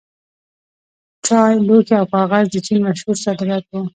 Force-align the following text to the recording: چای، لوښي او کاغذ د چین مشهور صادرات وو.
چای، 1.25 1.53
لوښي 1.67 1.95
او 2.01 2.05
کاغذ 2.13 2.45
د 2.51 2.55
چین 2.65 2.79
مشهور 2.87 3.15
صادرات 3.25 3.63
وو. 3.67 3.81